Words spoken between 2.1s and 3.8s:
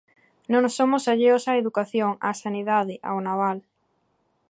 á sanidade, ao naval.